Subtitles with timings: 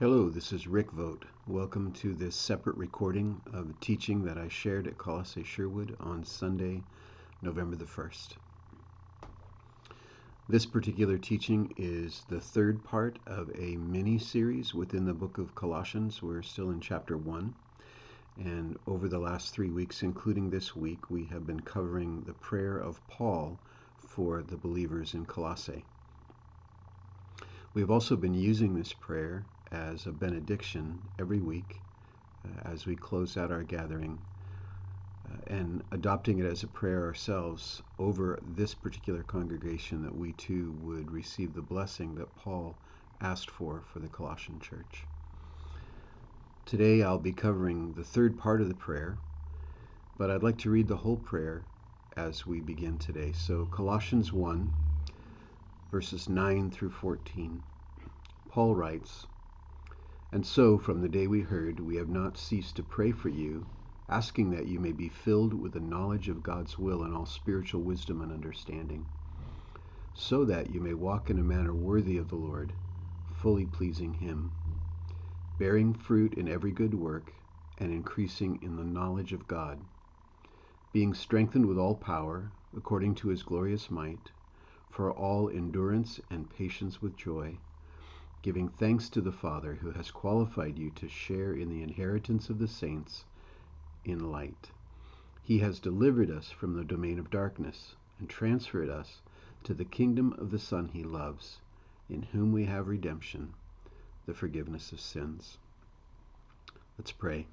[0.00, 1.24] Hello, this is Rick Vogt.
[1.48, 6.24] Welcome to this separate recording of a teaching that I shared at Colossae Sherwood on
[6.24, 6.84] Sunday,
[7.42, 8.36] November the 1st.
[10.48, 15.56] This particular teaching is the third part of a mini series within the book of
[15.56, 16.22] Colossians.
[16.22, 17.52] We're still in chapter 1.
[18.36, 22.78] And over the last three weeks, including this week, we have been covering the prayer
[22.78, 23.58] of Paul
[23.98, 25.84] for the believers in Colossae.
[27.74, 31.80] We've also been using this prayer as a benediction every week
[32.44, 34.18] uh, as we close out our gathering
[35.28, 40.74] uh, and adopting it as a prayer ourselves over this particular congregation that we too
[40.80, 42.76] would receive the blessing that Paul
[43.20, 45.04] asked for for the Colossian church.
[46.64, 49.18] Today I'll be covering the third part of the prayer,
[50.16, 51.64] but I'd like to read the whole prayer
[52.16, 53.32] as we begin today.
[53.32, 54.72] So, Colossians 1,
[55.90, 57.62] verses 9 through 14.
[58.48, 59.26] Paul writes,
[60.30, 63.66] and so, from the day we heard, we have not ceased to pray for you,
[64.10, 67.82] asking that you may be filled with the knowledge of God's will and all spiritual
[67.82, 69.06] wisdom and understanding,
[70.12, 72.74] so that you may walk in a manner worthy of the Lord,
[73.32, 74.52] fully pleasing Him,
[75.56, 77.32] bearing fruit in every good work,
[77.78, 79.82] and increasing in the knowledge of God,
[80.92, 84.30] being strengthened with all power, according to His glorious might,
[84.90, 87.58] for all endurance and patience with joy
[88.40, 92.58] giving thanks to the Father who has qualified you to share in the inheritance of
[92.58, 93.24] the saints
[94.04, 94.70] in light.
[95.42, 99.22] He has delivered us from the domain of darkness and transferred us
[99.64, 101.58] to the kingdom of the Son he loves,
[102.08, 103.54] in whom we have redemption,
[104.26, 105.58] the forgiveness of sins.
[106.96, 107.46] Let's pray.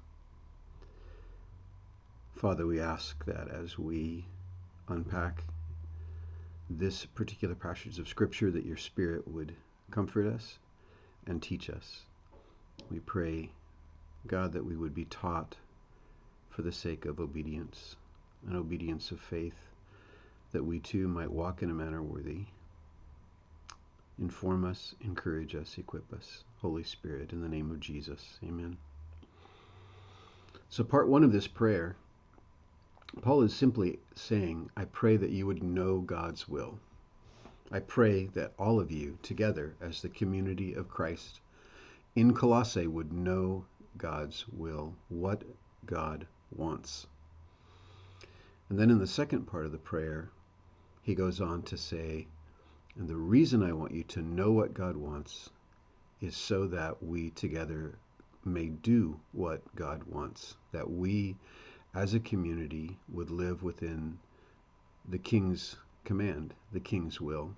[2.36, 4.26] Father, we ask that as we
[4.88, 5.44] unpack
[6.70, 9.54] this particular passage of Scripture, that your Spirit would
[9.90, 10.58] comfort us
[11.26, 12.02] and teach us.
[12.90, 13.50] We pray,
[14.26, 15.56] God, that we would be taught
[16.50, 17.96] for the sake of obedience,
[18.48, 19.68] an obedience of faith,
[20.52, 22.46] that we too might walk in a manner worthy.
[24.18, 26.44] Inform us, encourage us, equip us.
[26.62, 28.38] Holy Spirit, in the name of Jesus.
[28.42, 28.78] Amen.
[30.70, 31.96] So, part one of this prayer,
[33.20, 36.78] Paul is simply saying, I pray that you would know God's will.
[37.72, 41.40] I pray that all of you together as the community of Christ
[42.14, 43.66] in Colossae would know
[43.98, 45.42] God's will, what
[45.84, 47.06] God wants.
[48.68, 50.30] And then in the second part of the prayer,
[51.02, 52.28] he goes on to say,
[52.96, 55.50] and the reason I want you to know what God wants
[56.20, 57.98] is so that we together
[58.44, 61.36] may do what God wants, that we
[61.94, 64.18] as a community would live within
[65.08, 65.76] the King's
[66.06, 67.54] command, the King's will,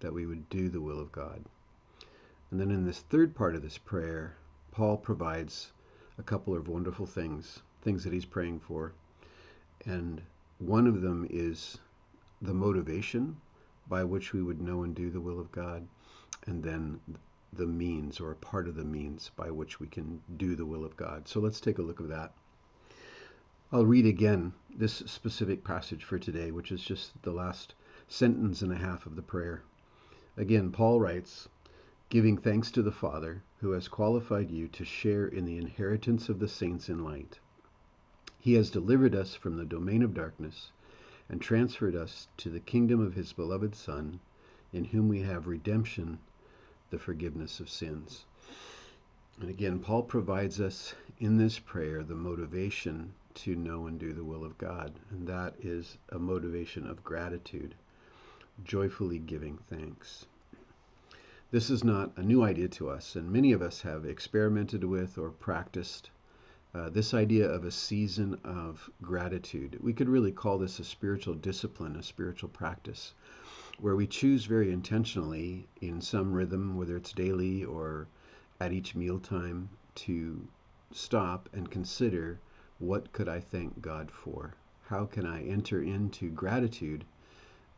[0.00, 1.44] that we would do the will of God.
[2.50, 4.36] And then in this third part of this prayer,
[4.70, 5.72] Paul provides
[6.18, 8.92] a couple of wonderful things, things that he's praying for.
[9.84, 10.22] And
[10.58, 11.78] one of them is
[12.40, 13.36] the motivation
[13.88, 15.86] by which we would know and do the will of God,
[16.46, 17.00] and then
[17.52, 20.84] the means or a part of the means by which we can do the will
[20.84, 21.28] of God.
[21.28, 22.32] So let's take a look at that.
[23.74, 27.74] I'll read again this specific passage for today, which is just the last
[28.06, 29.62] sentence and a half of the prayer.
[30.36, 31.48] Again, Paul writes,
[32.10, 36.38] giving thanks to the Father who has qualified you to share in the inheritance of
[36.38, 37.38] the saints in light.
[38.38, 40.70] He has delivered us from the domain of darkness
[41.30, 44.20] and transferred us to the kingdom of his beloved Son,
[44.74, 46.18] in whom we have redemption,
[46.90, 48.26] the forgiveness of sins.
[49.40, 54.24] And again, Paul provides us in this prayer the motivation to know and do the
[54.24, 57.76] will of God, and that is a motivation of gratitude,
[58.64, 60.26] joyfully giving thanks.
[61.52, 65.16] This is not a new idea to us, and many of us have experimented with
[65.16, 66.10] or practiced
[66.74, 69.78] uh, this idea of a season of gratitude.
[69.80, 73.14] We could really call this a spiritual discipline, a spiritual practice,
[73.78, 78.08] where we choose very intentionally in some rhythm, whether it's daily or
[78.58, 80.48] at each mealtime, to
[80.94, 82.40] stop and consider
[82.78, 84.54] what could I thank God for?
[84.86, 87.04] How can I enter into gratitude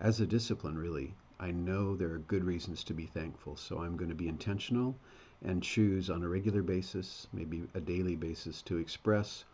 [0.00, 1.14] as a discipline, really?
[1.38, 4.96] I know there are good reasons to be thankful, so I'm going to be intentional
[5.42, 9.44] and choose on a regular basis, maybe a daily basis, to express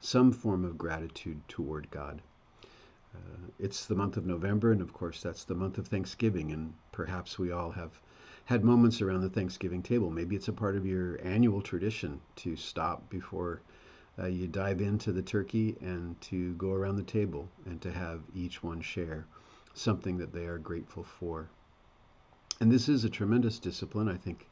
[0.00, 2.20] some form of gratitude toward God.
[3.14, 6.74] Uh, it's the month of November, and of course, that's the month of Thanksgiving, and
[6.92, 8.00] perhaps we all have
[8.50, 10.10] had moments around the Thanksgiving table.
[10.10, 13.60] Maybe it's a part of your annual tradition to stop before
[14.18, 18.22] uh, you dive into the turkey and to go around the table and to have
[18.34, 19.24] each one share
[19.74, 21.48] something that they are grateful for.
[22.60, 24.08] And this is a tremendous discipline.
[24.08, 24.48] I think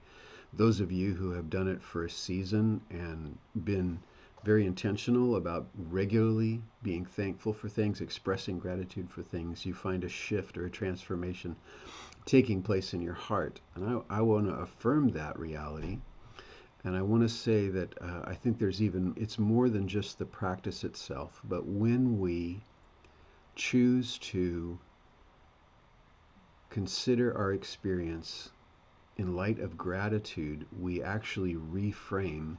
[0.52, 3.98] those of you who have done it for a season and been
[4.44, 10.08] very intentional about regularly being thankful for things, expressing gratitude for things, you find a
[10.08, 11.56] shift or a transformation
[12.24, 13.60] taking place in your heart.
[13.74, 15.98] And I, I want to affirm that reality.
[16.84, 20.18] And I want to say that uh, I think there's even, it's more than just
[20.18, 22.60] the practice itself, but when we
[23.56, 24.78] choose to
[26.70, 28.50] consider our experience
[29.16, 32.56] in light of gratitude, we actually reframe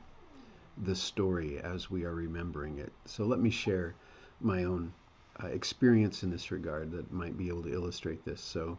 [0.83, 2.91] the story as we are remembering it.
[3.05, 3.95] So let me share
[4.41, 4.93] my own
[5.41, 8.41] uh, experience in this regard that might be able to illustrate this.
[8.41, 8.77] So,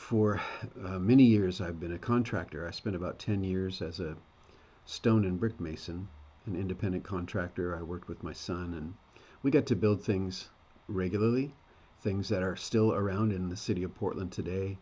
[0.00, 0.40] for
[0.84, 2.66] uh, many years, I've been a contractor.
[2.66, 4.16] I spent about 10 years as a
[4.84, 6.08] stone and brick mason,
[6.46, 7.76] an independent contractor.
[7.76, 8.94] I worked with my son, and
[9.42, 10.48] we got to build things
[10.88, 11.54] regularly,
[12.00, 14.78] things that are still around in the city of Portland today.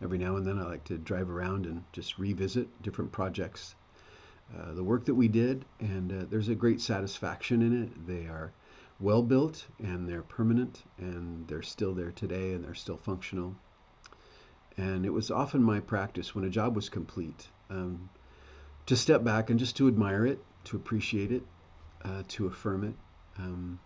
[0.00, 3.74] Every now and then, I like to drive around and just revisit different projects
[4.58, 8.06] uh, the work that we did, and uh, there's a great satisfaction in it.
[8.06, 8.52] They are
[9.00, 13.56] well built and they're permanent and they're still there today and they're still functional.
[14.76, 18.08] And it was often my practice when a job was complete um,
[18.86, 21.42] to step back and just to admire it, to appreciate it,
[22.04, 22.94] uh, to affirm it.
[23.38, 23.80] Um,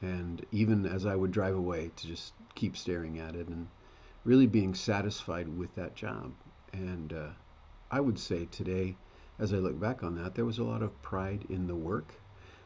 [0.00, 3.68] and even as I would drive away, to just keep staring at it and
[4.24, 6.32] really being satisfied with that job.
[6.72, 7.28] And uh,
[7.90, 8.96] I would say today,
[9.38, 12.14] as I look back on that, there was a lot of pride in the work,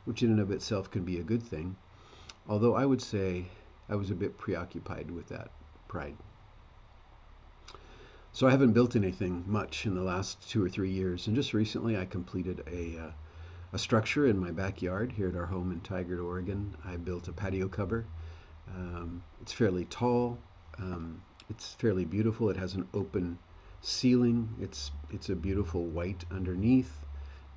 [0.04, 1.76] which in and of itself can be a good thing.
[2.48, 3.46] Although I would say
[3.88, 5.50] I was a bit preoccupied with that
[5.88, 6.16] pride.
[8.34, 11.52] So I haven't built anything much in the last two or three years, and just
[11.52, 13.10] recently I completed a uh,
[13.74, 16.74] a structure in my backyard here at our home in Tigard, Oregon.
[16.84, 18.04] I built a patio cover.
[18.74, 20.38] Um, it's fairly tall.
[20.78, 22.48] Um, it's fairly beautiful.
[22.48, 23.38] It has an open
[23.82, 24.48] ceiling.
[24.60, 27.04] It's it's a beautiful white underneath,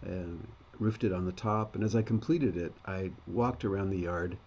[0.05, 0.35] uh,
[0.79, 1.75] roofed it on the top.
[1.75, 4.37] And as I completed it, I walked around the yard,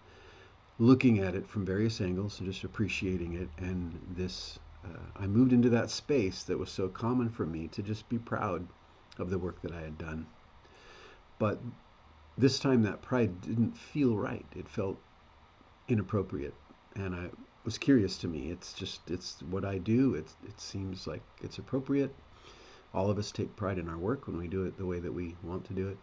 [0.77, 3.49] looking at it from various angles and just appreciating it.
[3.57, 7.83] And this, Uh, I moved into that space that was so common for me to
[7.83, 8.67] just be proud
[9.17, 10.25] of the work that I had done.
[11.37, 11.59] But
[12.37, 14.45] this time, that pride didn't feel right.
[14.55, 14.97] It felt
[15.87, 16.53] inappropriate,
[16.95, 17.29] and I
[17.65, 18.49] was curious to me.
[18.51, 20.15] It's just it's what I do.
[20.15, 22.13] It it seems like it's appropriate.
[22.93, 25.13] All of us take pride in our work when we do it the way that
[25.13, 25.97] we want to do it.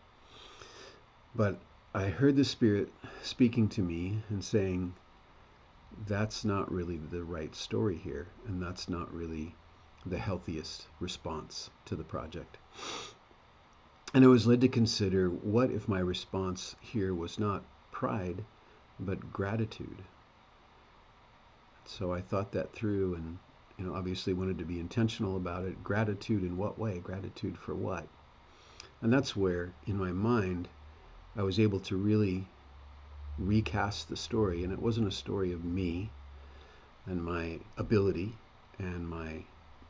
[1.34, 1.58] But
[1.94, 4.94] I heard the Spirit speaking to me and saying,
[6.06, 9.54] that's not really the right story here, and that's not really
[10.04, 12.58] the healthiest response to the project.
[14.14, 18.44] And I was led to consider what if my response here was not pride,
[19.00, 20.02] but gratitude
[21.88, 23.38] so I thought that through and
[23.78, 25.84] you know obviously wanted to be intentional about it.
[25.84, 26.98] Gratitude in what way?
[26.98, 28.06] Gratitude for what?
[29.00, 30.68] And that's where in my mind
[31.36, 32.48] I was able to really
[33.38, 36.10] recast the story and it wasn't a story of me
[37.06, 38.32] and my ability
[38.78, 39.42] and my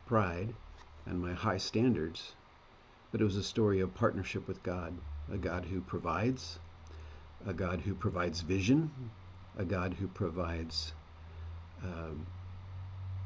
[0.07, 0.55] pride
[1.07, 2.35] and my high standards,
[3.13, 4.95] but it was a story of partnership with God,
[5.33, 6.59] a God who provides,
[7.47, 8.91] a God who provides vision,
[9.59, 10.93] a God who provides
[11.83, 12.27] um,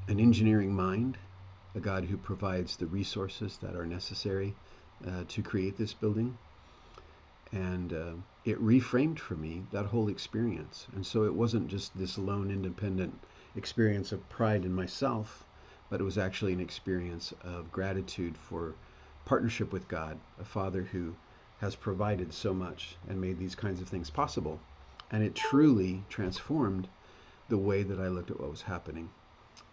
[0.09, 1.17] an engineering mind,
[1.75, 4.55] a God who provides the resources that are necessary
[5.07, 6.37] uh, to create this building.
[7.53, 8.13] And uh,
[8.45, 10.87] it reframed for me that whole experience.
[10.95, 13.15] And so it wasn't just this lone, independent
[13.57, 15.45] experience of pride in myself,
[15.89, 18.75] but it was actually an experience of gratitude for
[19.25, 21.15] partnership with God, a Father who
[21.61, 24.61] has provided so much and made these kinds of things possible.
[25.11, 26.89] And it truly transformed
[27.49, 29.11] the way that I looked at what was happening.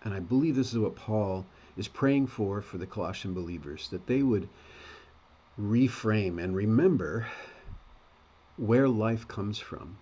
[0.03, 1.45] And I believe this is what Paul
[1.77, 4.49] is praying for for the Colossian believers that they would
[5.59, 7.27] reframe and remember
[8.57, 9.97] where life comes from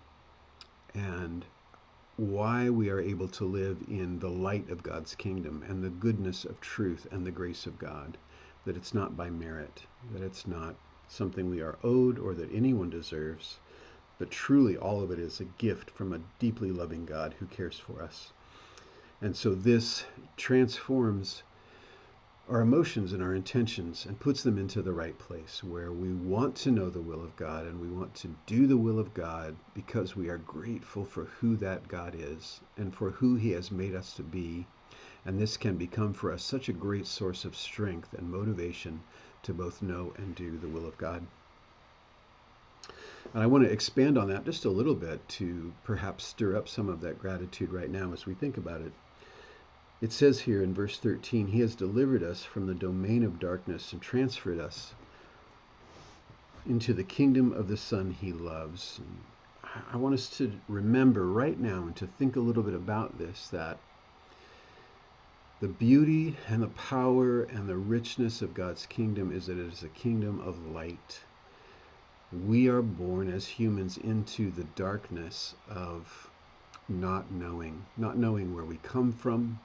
[0.94, 1.44] and
[2.16, 6.46] why we are able to live in the light of God's kingdom and the goodness
[6.46, 8.16] of truth and the grace of God.
[8.64, 10.74] That it's not by merit, that it's not
[11.06, 13.58] something we are owed or that anyone deserves,
[14.18, 17.78] but truly, all of it is a gift from a deeply loving God who cares
[17.78, 18.32] for us.
[19.20, 20.06] And so this
[20.38, 21.42] transforms
[22.48, 26.54] our emotions and our intentions and puts them into the right place where we want
[26.54, 29.56] to know the will of God and we want to do the will of God
[29.74, 33.96] because we are grateful for who that God is and for who he has made
[33.96, 34.64] us to be.
[35.24, 39.00] And this can become for us such a great source of strength and motivation
[39.42, 41.26] to both know and do the will of God.
[43.34, 46.68] And I want to expand on that just a little bit to perhaps stir up
[46.68, 48.92] some of that gratitude right now as we think about it.
[50.02, 53.94] It says here in verse 13, He has delivered us from the domain of darkness
[53.94, 54.92] and transferred us
[56.66, 59.00] into the kingdom of the Son He loves.
[59.90, 63.48] I want us to remember right now and to think a little bit about this
[63.48, 63.78] that
[65.60, 69.82] the beauty and the power and the richness of God's kingdom is that it is
[69.82, 71.20] a kingdom of light.
[72.44, 76.30] We are born as humans into the darkness of
[76.86, 79.58] not knowing, not knowing where we come from,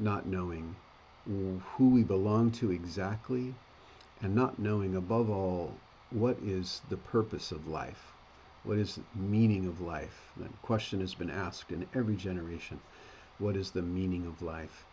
[0.00, 0.74] not knowing
[1.26, 3.54] who we belong to exactly,
[4.22, 5.74] and not knowing above all
[6.10, 8.12] what is the purpose of life.
[8.64, 10.32] What is the meaning of life?
[10.36, 12.80] That question has been asked in every generation.
[13.38, 14.84] What is the meaning of life?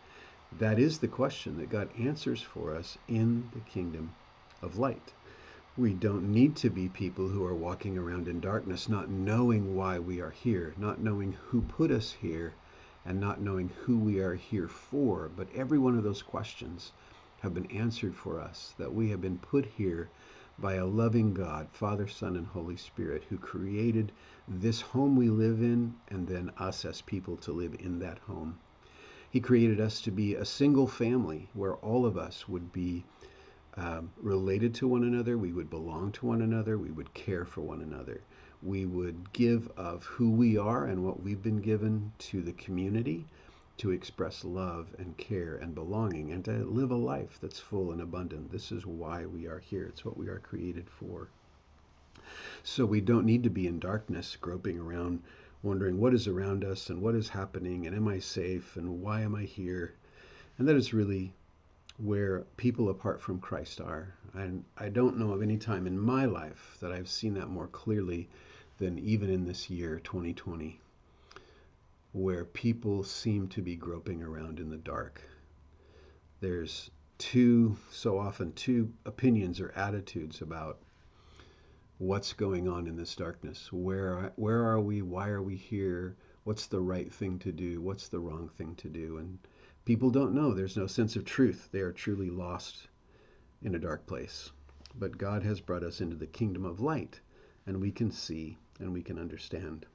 [0.58, 4.14] That is the question that God answers for us in the kingdom
[4.62, 5.12] of light.
[5.76, 9.98] We don't need to be people who are walking around in darkness, not knowing why
[9.98, 12.54] we are here, not knowing who put us here,
[13.08, 15.30] and not knowing who we are here for.
[15.34, 16.92] But every one of those questions
[17.40, 20.10] have been answered for us, that we have been put here
[20.58, 24.12] by a loving God, Father, Son, and Holy Spirit, who created
[24.46, 28.58] this home we live in and then us as people to live in that home.
[29.30, 33.04] He created us to be a single family where all of us would be
[33.78, 37.62] um, related to one another, we would belong to one another, we would care for
[37.62, 38.20] one another.
[38.62, 43.26] We would give of who we are and what we've been given to the community
[43.78, 48.00] to express love and care and belonging and to live a life that's full and
[48.00, 48.50] abundant.
[48.50, 49.86] This is why we are here.
[49.86, 51.28] It's what we are created for.
[52.64, 55.22] So we don't need to be in darkness, groping around
[55.62, 59.22] wondering what is around us and what is happening and am I safe and why
[59.22, 59.94] am I here?
[60.58, 61.32] And that is really
[61.98, 64.14] where people apart from Christ are.
[64.34, 67.66] And I don't know of any time in my life that I've seen that more
[67.68, 68.28] clearly
[68.78, 70.80] than even in this year, 2020,
[72.12, 75.20] where people seem to be groping around in the dark.
[76.40, 80.78] There's two, so often, two opinions or attitudes about
[81.98, 83.72] what's going on in this darkness.
[83.72, 85.02] Where where are we?
[85.02, 86.16] Why are we here?
[86.44, 87.80] What's the right thing to do?
[87.80, 89.18] What's the wrong thing to do?
[89.18, 89.38] And
[89.84, 90.54] people don't know.
[90.54, 91.68] There's no sense of truth.
[91.72, 92.86] They are truly lost
[93.62, 94.52] in a dark place.
[94.94, 97.20] But God has brought us into the kingdom of light,
[97.66, 99.86] and we can see and we can understand.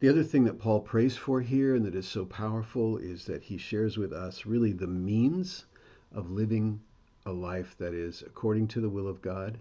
[0.00, 3.42] The other thing that Paul prays for here and that is so powerful is that
[3.42, 5.64] he shares with us really the means
[6.12, 6.80] of living
[7.26, 9.58] a life that is according to the will of God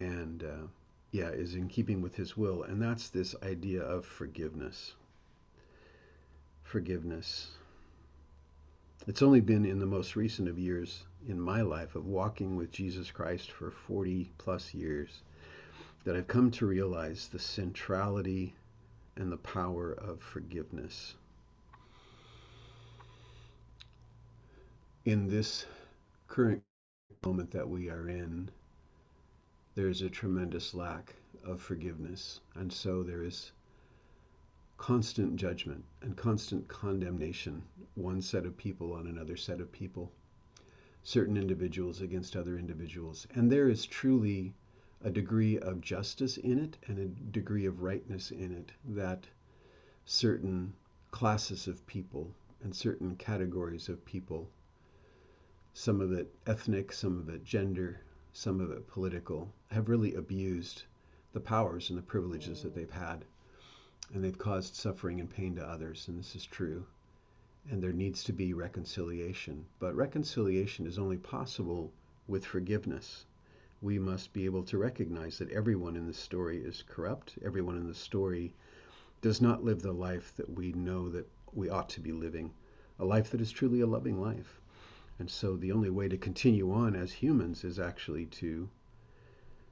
[0.00, 0.66] and uh,
[1.12, 2.64] yeah, is in keeping with his will.
[2.64, 4.94] And that's this idea of forgiveness.
[6.64, 7.52] Forgiveness.
[9.06, 12.72] It's only been in the most recent of years in my life of walking with
[12.72, 15.22] Jesus Christ for 40 plus years
[16.06, 18.54] that I've come to realize the centrality
[19.16, 21.16] and the power of forgiveness.
[25.04, 25.66] In this
[26.28, 26.62] current
[27.24, 28.48] moment that we are in,
[29.74, 32.38] there's a tremendous lack of forgiveness.
[32.54, 33.50] And so there is
[34.78, 37.64] constant judgment and constant condemnation,
[37.96, 40.12] one set of people on another set of people,
[41.02, 43.26] certain individuals against other individuals.
[43.34, 44.54] And there is truly
[45.04, 49.26] a degree of justice in it and a degree of rightness in it that
[50.04, 50.72] certain
[51.10, 54.48] classes of people and certain categories of people,
[55.74, 58.00] some of it ethnic, some of it gender,
[58.32, 60.84] some of it political, have really abused
[61.32, 63.24] the powers and the privileges that they've had.
[64.14, 66.86] And they've caused suffering and pain to others, and this is true.
[67.70, 69.66] And there needs to be reconciliation.
[69.78, 71.92] But reconciliation is only possible
[72.26, 73.26] with forgiveness.
[73.82, 77.38] We must be able to recognize that everyone in the story is corrupt.
[77.44, 78.54] Everyone in the story
[79.20, 82.52] does not live the life that we know that we ought to be living,
[82.98, 84.60] a life that is truly a loving life.
[85.18, 88.68] And so the only way to continue on as humans is actually to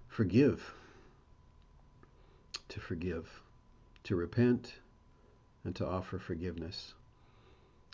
[0.08, 0.74] forgive,
[2.68, 3.42] to forgive,
[4.04, 4.74] to repent,
[5.64, 6.94] and to offer forgiveness.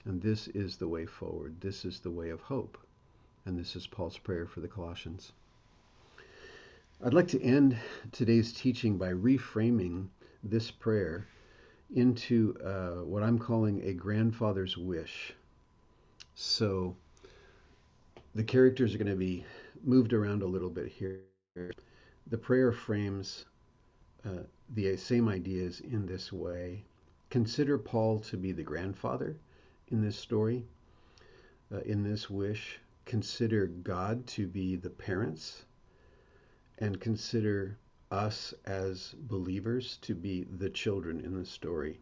[0.04, 1.60] And this is the way forward.
[1.60, 2.78] This is the way of hope.
[3.44, 5.32] And this is Paul's prayer for the Colossians.
[7.02, 7.78] I'd like to end
[8.12, 10.08] today's teaching by reframing
[10.44, 11.26] this prayer
[11.94, 15.32] into uh, what I'm calling a grandfather's wish.
[16.34, 16.94] So,
[18.34, 19.46] the characters are going to be
[19.82, 21.20] moved around a little bit here.
[22.26, 23.46] The prayer frames
[24.26, 26.84] uh, the same ideas in this way.
[27.30, 29.38] Consider Paul to be the grandfather
[29.88, 30.66] in this story,
[31.72, 32.78] uh, in this wish.
[33.06, 35.64] Consider God to be the parents,
[36.80, 37.76] and consider
[38.10, 42.00] us as believers to be the children in the story.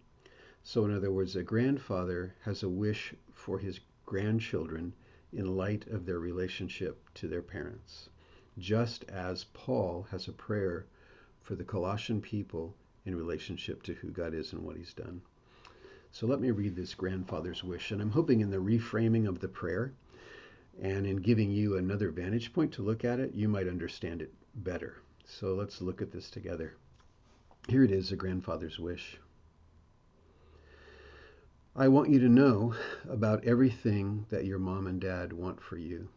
[0.63, 4.95] So, in other words, a grandfather has a wish for his grandchildren
[5.33, 8.09] in light of their relationship to their parents,
[8.57, 10.87] just as Paul has a prayer
[11.43, 15.21] for the Colossian people in relationship to who God is and what he's done.
[16.13, 19.49] So let me read this grandfather's wish, and I'm hoping in the reframing of the
[19.49, 19.93] prayer
[20.81, 24.33] and in giving you another vantage point to look at it, you might understand it
[24.55, 24.97] better.
[25.25, 26.75] So let's look at this together.
[27.69, 29.19] Here it is, a grandfather's wish.
[31.77, 32.75] I want you to know
[33.09, 36.09] about everything that your mom and dad want for you.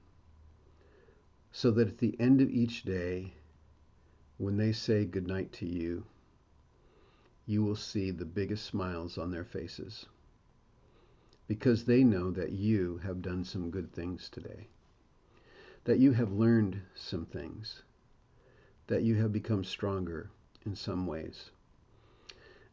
[1.51, 3.33] So that at the end of each day,
[4.37, 6.05] when they say goodnight to you,
[7.45, 10.05] you will see the biggest smiles on their faces.
[11.47, 14.67] Because they know that you have done some good things today.
[15.83, 17.83] That you have learned some things.
[18.91, 20.29] That you have become stronger
[20.65, 21.51] in some ways.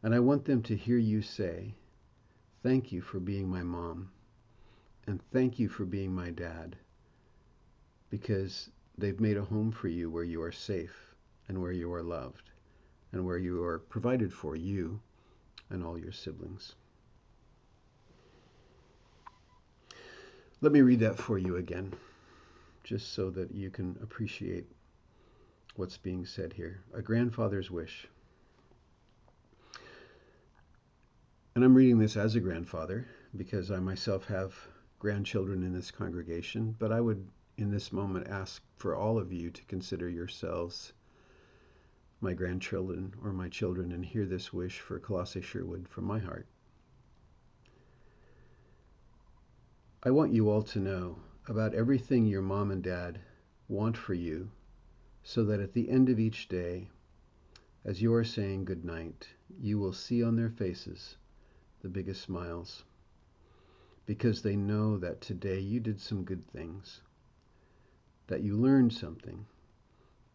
[0.03, 1.75] And I want them to hear you say,
[2.61, 4.11] Thank you for being my mom.
[5.07, 6.75] And thank you for being my dad.
[8.09, 11.15] Because they've made a home for you where you are safe
[11.47, 12.49] and where you are loved
[13.13, 14.99] and where you are provided for, you
[15.69, 16.75] and all your siblings.
[20.59, 21.93] Let me read that for you again,
[22.83, 24.65] just so that you can appreciate
[25.75, 26.81] what's being said here.
[26.93, 28.07] A grandfather's wish.
[31.55, 34.53] And I'm reading this as a grandfather because I myself have
[34.99, 39.49] grandchildren in this congregation, but I would in this moment ask for all of you
[39.49, 40.93] to consider yourselves
[42.21, 46.47] my grandchildren or my children and hear this wish for Colossae Sherwood from my heart.
[50.03, 53.19] I want you all to know about everything your mom and dad
[53.67, 54.51] want for you
[55.23, 56.89] so that at the end of each day,
[57.85, 59.27] as you are saying good night,
[59.59, 61.17] you will see on their faces
[61.81, 62.83] the biggest smiles
[64.05, 67.01] because they know that today you did some good things,
[68.27, 69.45] that you learned something,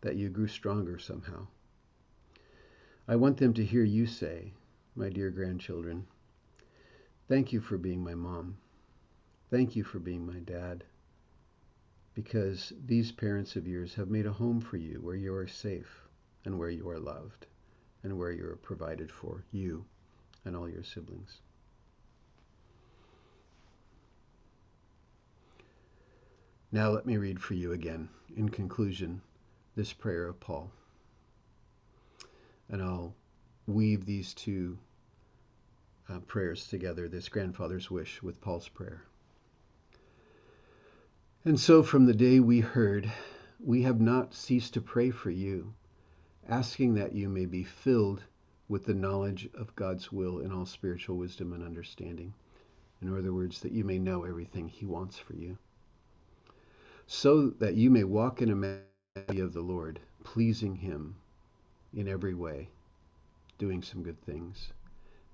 [0.00, 1.46] that you grew stronger somehow.
[3.08, 4.52] I want them to hear you say,
[4.94, 6.06] my dear grandchildren,
[7.28, 8.56] thank you for being my mom.
[9.50, 10.84] Thank you for being my dad.
[12.14, 16.08] Because these parents of yours have made a home for you where you are safe
[16.44, 17.46] and where you are loved
[18.02, 19.84] and where you are provided for, you
[20.44, 21.40] and all your siblings.
[26.70, 29.22] Now let me read for you again, in conclusion,
[29.76, 30.70] this prayer of Paul.
[32.68, 33.14] And I'll
[33.66, 34.78] weave these two
[36.08, 39.02] uh, prayers together this grandfather's wish with Paul's prayer.
[41.46, 43.12] And so from the day we heard,
[43.60, 45.74] we have not ceased to pray for you,
[46.48, 48.22] asking that you may be filled
[48.66, 52.32] with the knowledge of God's will in all spiritual wisdom and understanding.
[53.02, 55.58] In other words, that you may know everything He wants for you,
[57.06, 58.80] so that you may walk in a manner
[59.28, 61.14] of the Lord, pleasing Him
[61.92, 62.70] in every way,
[63.58, 64.72] doing some good things,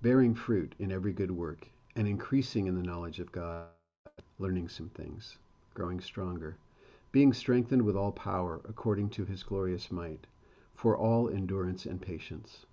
[0.02, 3.68] bearing fruit in every good work, and increasing in the knowledge of God,
[4.40, 5.38] learning some things,
[5.80, 6.58] growing stronger,
[7.10, 10.26] being strengthened with all power according to His glorious might,
[10.74, 12.66] for all endurance and patience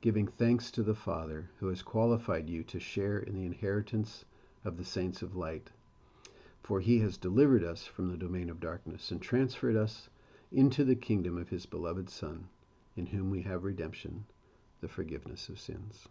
[0.00, 4.24] giving thanks to the Father who has qualified you to share in the inheritance
[4.64, 5.70] of the saints of light.
[6.62, 10.08] For he has delivered us from the domain of darkness and transferred us
[10.52, 12.48] into the kingdom of his beloved Son,
[12.96, 14.24] in whom we have redemption,
[14.80, 16.08] the forgiveness of sins.